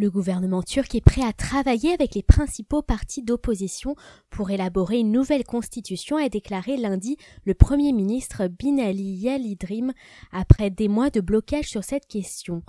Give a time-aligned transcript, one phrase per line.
[0.00, 3.96] Le gouvernement turc est prêt à travailler avec les principaux partis d'opposition
[4.30, 9.92] pour élaborer une nouvelle constitution, a déclaré lundi le premier ministre Binali Yildirim
[10.32, 12.62] après des mois de blocage sur cette question.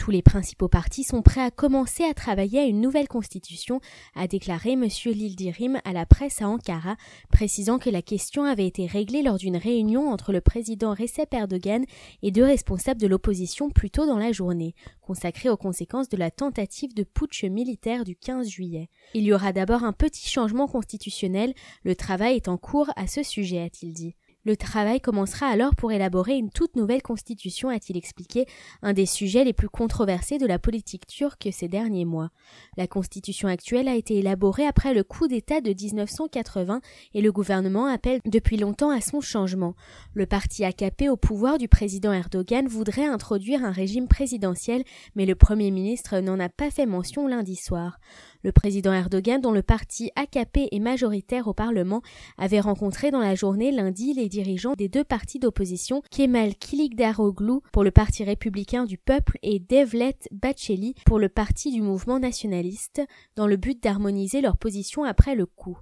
[0.00, 3.82] Tous les principaux partis sont prêts à commencer à travailler à une nouvelle constitution,
[4.14, 4.88] a déclaré M.
[5.04, 6.96] Lildirim à la presse à Ankara,
[7.30, 11.84] précisant que la question avait été réglée lors d'une réunion entre le président Recep Erdogan
[12.22, 16.30] et deux responsables de l'opposition plus tôt dans la journée, consacrée aux conséquences de la
[16.30, 18.88] tentative de putsch militaire du 15 juillet.
[19.12, 21.52] Il y aura d'abord un petit changement constitutionnel,
[21.84, 24.14] le travail est en cours à ce sujet, a-t-il dit.
[24.46, 28.46] Le travail commencera alors pour élaborer une toute nouvelle constitution, a-t-il expliqué,
[28.80, 32.30] un des sujets les plus controversés de la politique turque ces derniers mois.
[32.78, 36.80] La constitution actuelle a été élaborée après le coup d'État de 1980
[37.12, 39.74] et le gouvernement appelle depuis longtemps à son changement.
[40.14, 44.84] Le parti AKP au pouvoir du président Erdogan voudrait introduire un régime présidentiel,
[45.16, 47.98] mais le premier ministre n'en a pas fait mention lundi soir.
[48.42, 52.02] Le président Erdogan, dont le parti AKP est majoritaire au Parlement,
[52.38, 57.84] avait rencontré dans la journée lundi les dirigeants des deux partis d'opposition, Kemal Kilikdaroglu pour
[57.84, 63.02] le Parti républicain du peuple et Devlet Bahçeli pour le Parti du mouvement nationaliste,
[63.36, 65.78] dans le but d'harmoniser leurs positions après le coup.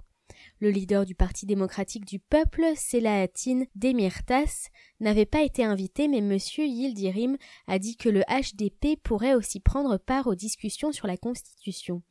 [0.61, 4.67] Le leader du Parti démocratique du peuple, Selahattin Demirtas,
[4.99, 6.37] n'avait pas été invité, mais M.
[6.57, 12.01] Yildirim a dit que le HDP pourrait aussi prendre part aux discussions sur la Constitution.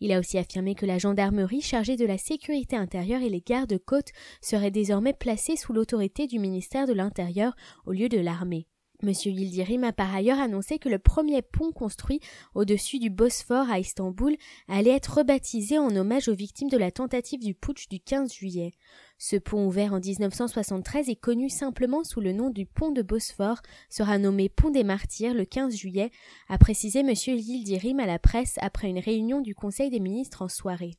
[0.00, 4.12] Il a aussi affirmé que la gendarmerie chargée de la sécurité intérieure et les gardes-côtes
[4.42, 8.66] seraient désormais placées sous l'autorité du ministère de l'Intérieur au lieu de l'armée.
[9.04, 9.12] M.
[9.24, 12.20] Yildirim a par ailleurs annoncé que le premier pont construit
[12.54, 14.36] au-dessus du Bosphore à Istanbul
[14.68, 18.72] allait être rebaptisé en hommage aux victimes de la tentative du putsch du 15 juillet.
[19.18, 23.60] Ce pont ouvert en 1973 et connu simplement sous le nom du pont de Bosphore
[23.88, 26.10] sera nommé pont des martyrs le 15 juillet,
[26.48, 27.12] a précisé M.
[27.14, 30.92] Yildirim à la presse après une réunion du Conseil des ministres en soirée.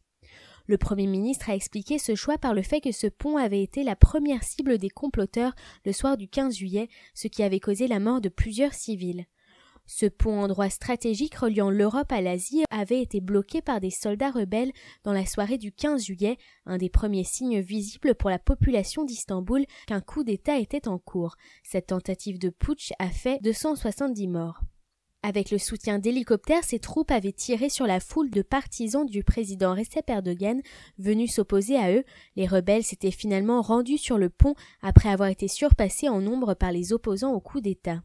[0.67, 3.83] Le Premier ministre a expliqué ce choix par le fait que ce pont avait été
[3.83, 5.53] la première cible des comploteurs
[5.85, 9.25] le soir du 15 juillet, ce qui avait causé la mort de plusieurs civils.
[9.87, 14.71] Ce pont endroit stratégique reliant l'Europe à l'Asie avait été bloqué par des soldats rebelles
[15.03, 19.65] dans la soirée du 15 juillet, un des premiers signes visibles pour la population d'Istanbul
[19.85, 21.35] qu'un coup d'État était en cours.
[21.63, 24.61] Cette tentative de putsch a fait 270 morts.
[25.27, 29.73] Avec le soutien d'hélicoptères, ces troupes avaient tiré sur la foule de partisans du président
[29.73, 30.61] Recep Erdogan
[30.99, 32.03] venus s'opposer à eux.
[32.35, 34.53] Les rebelles s'étaient finalement rendus sur le pont
[34.83, 38.03] après avoir été surpassés en nombre par les opposants au coup d'État.